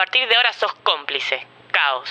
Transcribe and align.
partir 0.00 0.26
de 0.30 0.34
ahora 0.34 0.50
sos 0.54 0.72
cómplice. 0.82 1.46
Caos. 1.70 2.08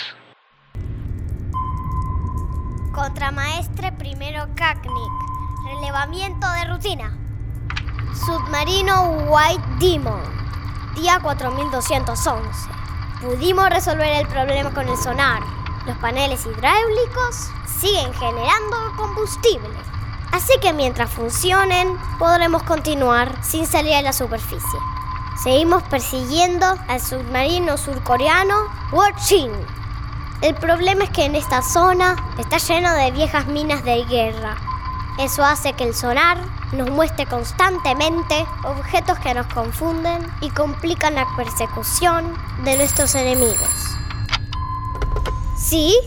Contramaestre 2.94 3.92
primero 3.94 4.48
Kaknik. 4.56 5.12
Relevamiento 5.66 6.48
de 6.52 6.66
rutina. 6.66 7.18
Submarino 8.14 9.26
White 9.28 9.64
Demon. 9.80 10.22
Día 10.94 11.20
4211. 11.20 12.70
Pudimos 13.22 13.68
resolver 13.72 14.22
el 14.22 14.28
problema 14.28 14.72
con 14.72 14.88
el 14.88 14.96
sonar. 14.96 15.42
Los 15.88 15.98
paneles 15.98 16.46
hidráulicos 16.46 17.50
siguen 17.80 18.14
generando 18.14 18.94
combustible. 18.98 19.80
Así 20.32 20.54
que 20.62 20.74
mientras 20.74 21.10
funcionen, 21.10 21.98
podremos 22.20 22.62
continuar 22.62 23.44
sin 23.44 23.66
salir 23.66 23.96
a 23.96 24.04
la 24.04 24.14
superficie. 24.14 24.80
Seguimos 25.44 25.84
persiguiendo 25.84 26.66
al 26.90 27.00
submarino 27.00 27.78
surcoreano 27.78 28.56
Watching. 28.92 29.50
El 30.42 30.54
problema 30.56 31.06
es 31.06 31.10
que 31.12 31.24
en 31.24 31.36
esta 31.36 31.62
zona 31.62 32.16
está 32.38 32.58
lleno 32.58 32.94
de 32.94 33.12
viejas 33.12 33.48
minas 33.48 33.86
de 33.86 34.04
guerra. 34.04 34.58
Eso 35.18 35.46
hace 35.46 35.72
que 35.74 35.86
el 35.86 35.96
sonar 35.96 36.38
nos 36.74 36.90
muestre 36.90 37.26
constantemente 37.26 38.46
objetos 38.66 39.18
que 39.20 39.34
nos 39.34 39.48
confunden 39.48 40.28
y 40.42 40.50
complican 40.50 41.16
la 41.16 41.26
persecución 41.38 42.38
de 42.66 42.76
nuestros 42.76 43.16
enemigos. 43.16 43.98
¿Sí? 45.58 45.98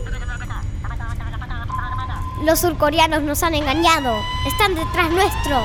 Los 2.43 2.61
surcoreanos 2.61 3.23
nos 3.23 3.43
han 3.43 3.55
engañado. 3.55 4.15
Están 4.47 4.75
detrás 4.75 5.11
nuestro. 5.11 5.63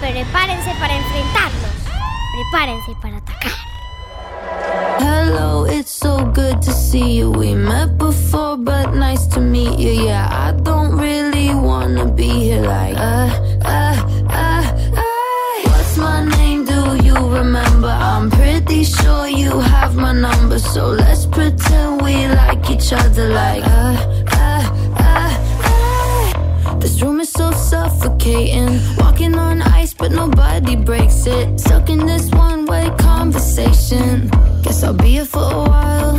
Prepárense 0.00 0.74
para 0.80 0.96
enfrentarnos. 0.96 1.73
Prepárense 2.34 2.96
para 3.00 3.18
atacar. 3.18 3.52
Hello, 4.98 5.64
it's 5.66 5.92
so 5.92 6.24
good 6.32 6.60
to 6.62 6.72
see 6.72 7.12
you. 7.12 7.30
We 7.30 7.54
met 7.54 7.96
before, 7.96 8.56
but 8.56 8.92
nice 8.94 9.26
to 9.34 9.40
meet 9.40 9.78
you. 9.78 9.92
Yeah, 9.92 10.26
I 10.30 10.50
don't 10.50 10.98
really 10.98 11.54
wanna 11.54 12.06
be 12.06 12.28
here 12.28 12.62
like, 12.62 12.96
uh, 12.96 13.30
uh, 13.64 13.96
uh, 14.30 14.64
uh. 14.96 15.70
What's 15.70 15.96
my 15.96 16.24
name? 16.24 16.64
Do 16.64 16.96
you 17.04 17.14
remember? 17.14 17.88
I'm 17.88 18.30
pretty 18.30 18.82
sure 18.82 19.28
you 19.28 19.60
have 19.60 19.94
my 19.94 20.12
number, 20.12 20.58
so 20.58 20.88
let's 20.88 21.26
pretend 21.26 22.02
we 22.02 22.26
like 22.26 22.68
each 22.68 22.92
other 22.92 23.28
like, 23.28 23.62
uh, 23.64 23.96
uh, 24.32 24.62
uh, 24.98 25.30
uh. 25.70 26.78
This 26.80 27.00
room 27.00 27.20
is 27.20 27.30
so 27.30 27.52
suffocating. 27.52 28.80
Walking 28.98 29.36
on 29.36 29.62
ice, 29.62 29.83
but 30.04 30.12
nobody 30.12 30.76
breaks 30.76 31.26
it. 31.26 31.58
Stuck 31.58 31.88
in 31.88 32.04
this 32.04 32.30
one 32.32 32.66
way 32.66 32.90
conversation. 32.98 34.28
Guess 34.62 34.84
I'll 34.84 34.92
be 34.92 35.12
here 35.16 35.24
for 35.24 35.38
a 35.40 35.62
while. 35.72 36.16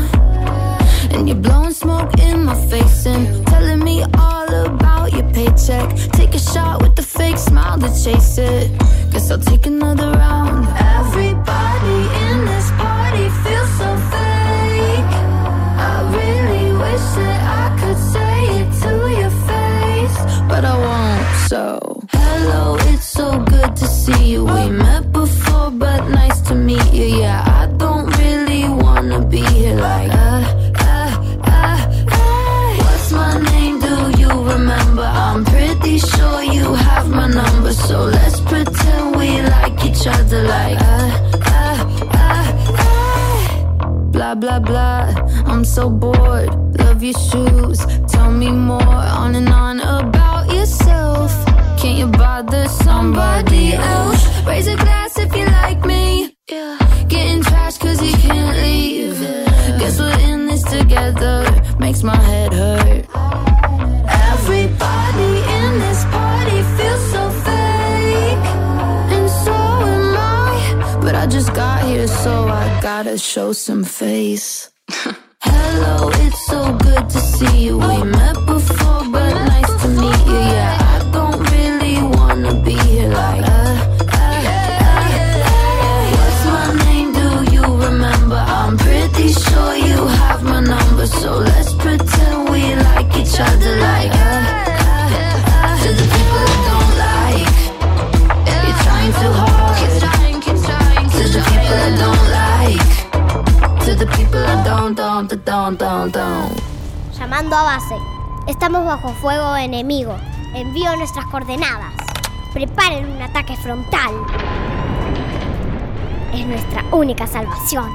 And 1.11 1.29
you're 1.29 1.37
blowing 1.37 1.71
smoke 1.71 2.17
in 2.17 2.45
my 2.45 2.55
face 2.67 3.05
and 3.05 3.45
telling 3.45 3.83
me 3.83 4.03
all 4.17 4.49
about 4.65 5.13
your 5.13 5.29
paycheck. 5.33 5.95
Take 6.13 6.33
a 6.33 6.39
shot 6.39 6.81
with 6.81 6.95
the 6.95 7.03
fake 7.03 7.37
smile 7.37 7.77
to 7.77 7.89
chase 8.03 8.39
it. 8.39 8.71
Guess 9.11 9.29
I'll 9.29 9.37
take 9.37 9.67
another 9.67 10.11
round. 10.13 10.65
Each 40.05 40.13
other 40.13 40.43
like, 40.43 40.77
uh, 40.81 41.29
uh, 41.33 41.99
uh, 42.13 42.77
uh. 42.77 43.87
Blah 44.11 44.35
blah 44.35 44.59
blah, 44.59 45.13
I'm 45.45 45.65
so 45.65 45.89
bored. 45.89 46.49
Love 46.79 47.01
your 47.01 47.13
shoes. 47.13 47.79
Tell 48.09 48.31
me 48.31 48.51
more 48.51 49.01
on 49.21 49.35
and 49.35 49.49
on 49.49 49.79
about 49.79 50.53
yourself. 50.53 51.31
Can't 51.79 51.97
you 51.97 52.07
bother 52.07 52.67
somebody 52.67 53.73
else? 53.73 54.21
Raise 54.45 54.67
a 54.67 54.75
glass 54.75 55.17
if 55.17 55.35
you 55.35 55.45
like 55.45 55.83
me. 55.85 56.35
Yeah. 56.49 56.77
Getting 57.07 57.41
trashed 57.41 57.79
cause 57.79 58.01
you 58.01 58.15
can't 58.17 58.57
leave. 58.57 59.19
Guess 59.79 59.99
we're 59.99 60.19
in 60.19 60.45
this 60.45 60.63
together. 60.63 61.45
Makes 61.79 62.03
my 62.03 62.15
head 62.15 62.53
hurt. 62.53 62.84
Gotta 72.85 73.17
show 73.17 73.51
some 73.51 73.83
face. 73.83 74.69
Hello, 75.41 76.11
it's 76.13 76.45
so 76.45 76.77
good 76.77 77.09
to 77.09 77.19
see 77.19 77.65
you. 77.65 77.79
We 77.79 78.03
met 78.03 78.35
before, 78.45 78.74
a 107.55 107.63
base. 107.63 107.95
Estamos 108.47 108.85
bajo 108.85 109.13
fuego 109.13 109.55
enemigo. 109.55 110.17
Envío 110.53 110.93
nuestras 110.97 111.25
coordenadas. 111.27 111.93
Preparen 112.53 113.09
un 113.09 113.21
ataque 113.21 113.55
frontal. 113.55 114.13
Es 116.33 116.45
nuestra 116.45 116.83
única 116.91 117.25
salvación. 117.25 117.89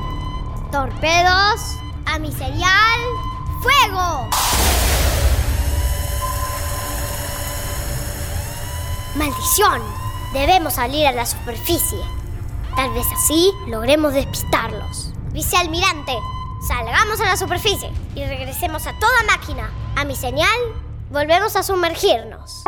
Torpedos 0.72 1.76
a 2.06 2.18
mi 2.18 2.32
serial. 2.32 3.00
¡Fuego! 3.60 4.30
¡Maldición! 9.16 9.82
Debemos 10.32 10.74
salir 10.74 11.06
a 11.06 11.12
la 11.12 11.26
superficie. 11.26 12.00
Tal 12.76 12.90
vez 12.94 13.06
así 13.12 13.52
logremos 13.66 14.14
despistarlos. 14.14 15.12
Vicealmirante, 15.32 16.16
salgamos 16.60 17.20
a 17.20 17.24
la 17.24 17.36
superficie 17.36 17.90
y 18.14 18.24
regresemos 18.24 18.86
a 18.86 18.98
toda 18.98 19.22
máquina. 19.26 19.70
A 19.96 20.04
mi 20.04 20.14
señal, 20.14 20.58
volvemos 21.10 21.56
a 21.56 21.62
sumergirnos. 21.62 22.64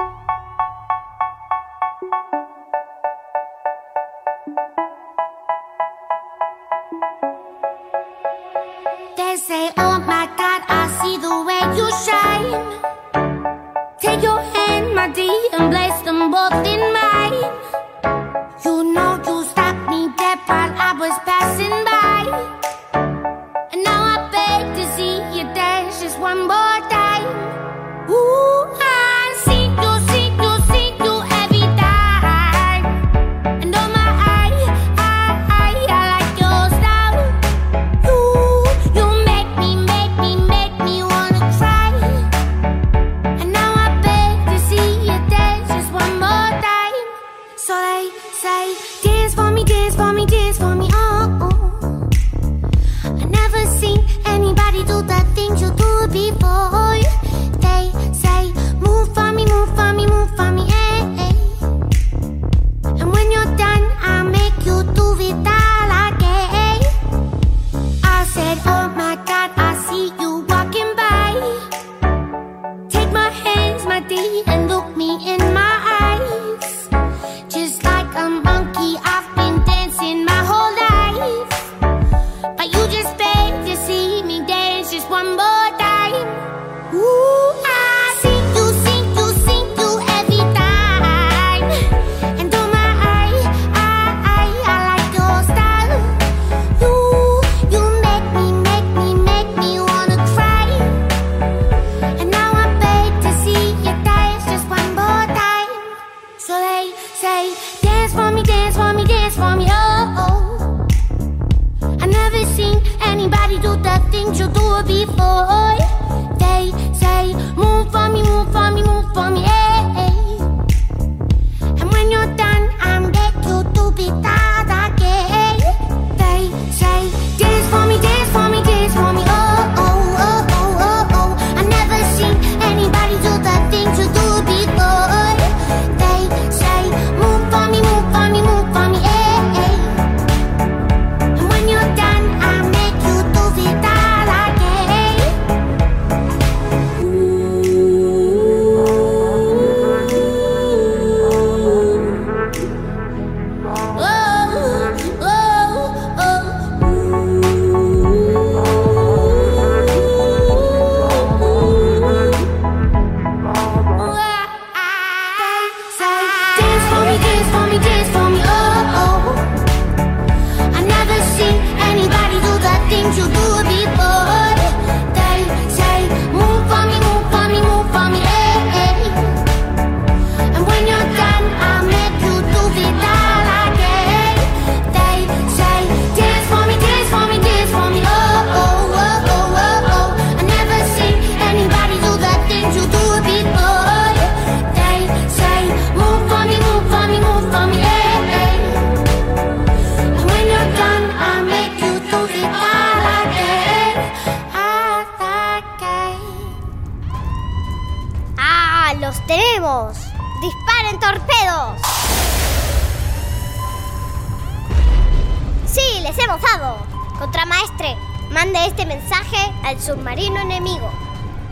Hemos 216.19 216.41
dado. 216.41 216.79
Contramaestre, 217.19 217.97
mande 218.31 218.67
este 218.67 218.87
mensaje 218.87 219.37
al 219.65 219.81
submarino 219.81 220.41
enemigo. 220.41 220.91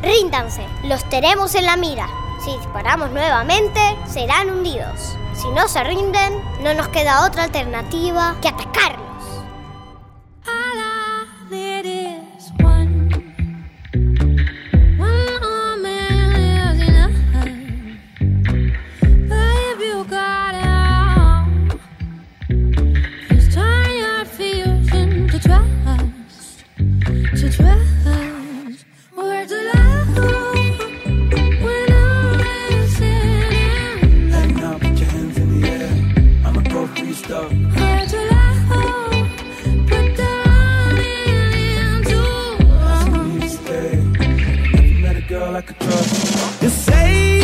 Ríndanse, 0.02 0.66
los 0.84 1.08
tenemos 1.08 1.54
en 1.54 1.66
la 1.66 1.76
mira. 1.76 2.08
Si 2.44 2.56
disparamos 2.56 3.10
nuevamente, 3.10 3.80
serán 4.06 4.50
hundidos. 4.50 5.16
Si 5.34 5.48
no 5.48 5.68
se 5.68 5.84
rinden, 5.84 6.42
no 6.62 6.74
nos 6.74 6.88
queda 6.88 7.26
otra 7.26 7.44
alternativa 7.44 8.36
que 8.40 8.48
atacarlos. 8.48 9.09
You 46.60 46.68
say 46.68 47.39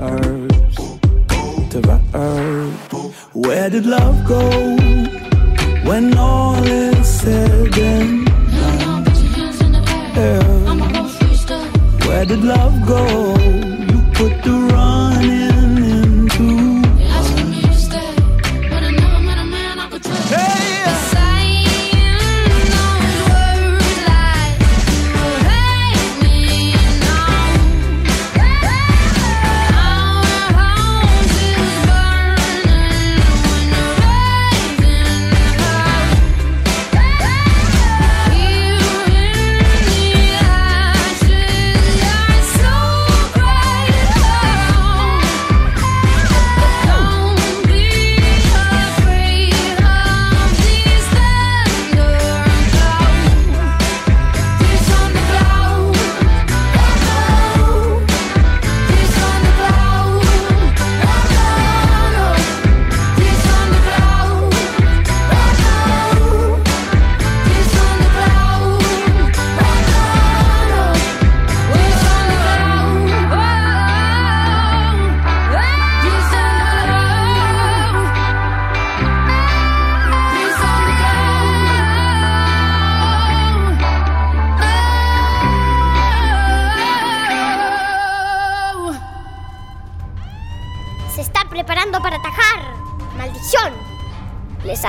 earth 0.00 1.00
to 1.70 1.80
the 1.80 2.00
earth. 2.14 3.34
Where 3.34 3.70
did 3.70 3.86
love 3.86 4.24
go 4.26 4.40
when 5.88 6.16
all 6.16 6.64
is 6.64 7.06
said 7.06 7.78
and 7.78 8.26
done? 8.26 9.04
Yeah. 10.16 10.50
Where 12.06 12.24
did 12.24 12.42
love 12.42 12.86
go? 12.86 13.02
You 13.90 13.98
put 14.14 14.42
the 14.42 14.68
wrong 14.72 14.79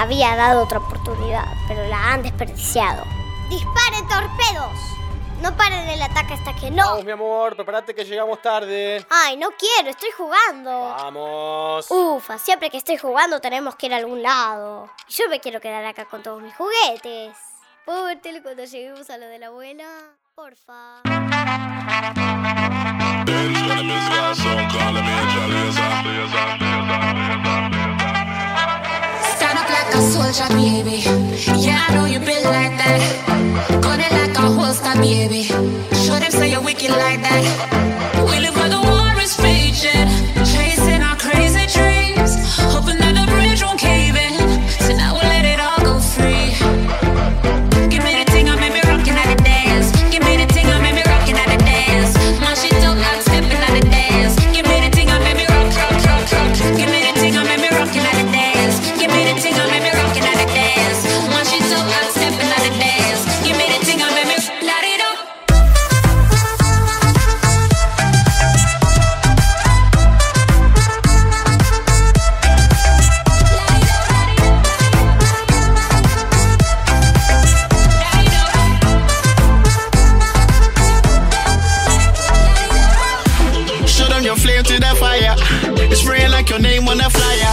había 0.01 0.35
dado 0.35 0.63
otra 0.63 0.79
oportunidad, 0.79 1.45
pero 1.67 1.87
la 1.87 2.13
han 2.13 2.23
desperdiciado. 2.23 3.03
¡Disparen 3.49 4.07
torpedos! 4.07 4.79
No 5.41 5.55
paren 5.55 5.87
el 5.89 6.01
ataque 6.01 6.33
hasta 6.33 6.55
que 6.55 6.71
no. 6.71 6.85
Vamos, 6.85 7.05
mi 7.05 7.11
amor, 7.11 7.55
prepárate 7.55 7.93
que 7.93 8.03
llegamos 8.03 8.41
tarde. 8.41 9.05
Ay, 9.09 9.37
no 9.37 9.49
quiero, 9.51 9.89
estoy 9.89 10.09
jugando. 10.11 10.69
Vamos. 10.71 11.85
Ufa, 11.89 12.37
siempre 12.37 12.69
que 12.69 12.77
estoy 12.77 12.97
jugando 12.97 13.39
tenemos 13.39 13.75
que 13.75 13.87
ir 13.87 13.93
a 13.93 13.97
algún 13.97 14.21
lado. 14.23 14.89
Yo 15.07 15.29
me 15.29 15.39
quiero 15.39 15.61
quedar 15.61 15.85
acá 15.85 16.05
con 16.05 16.23
todos 16.23 16.41
mis 16.41 16.55
juguetes. 16.55 17.35
¿Puedo 17.85 18.07
cuando 18.43 18.63
lleguemos 18.65 19.09
a 19.09 19.17
lo 19.17 19.27
de 19.27 19.39
la 19.39 19.47
abuela? 19.47 19.85
Porfa. 20.35 21.01
Like 29.83 29.95
a 29.95 30.01
soldier, 30.01 30.47
baby. 30.53 30.97
Yeah, 31.59 31.85
I 31.87 31.95
know 31.95 32.05
you 32.05 32.19
been 32.19 32.43
like 32.43 32.77
that. 32.77 33.80
on 86.91 86.99
a 86.99 87.09
fly 87.09 87.50